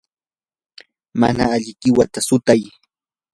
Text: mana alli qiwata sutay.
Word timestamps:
mana 1.21 1.43
alli 1.55 1.71
qiwata 1.81 2.19
sutay. 2.27 2.61